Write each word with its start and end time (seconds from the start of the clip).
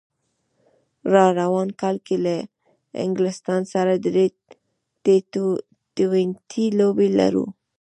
راروان 1.13 1.69
کال 1.81 1.95
کې 2.05 2.15
له 2.25 2.35
انګلستان 3.05 3.61
سره 3.73 3.93
درې 4.05 4.25
ټي 5.03 5.15
ټوینټي 5.95 6.65
لوبې 6.79 7.07
لرو 7.19 7.45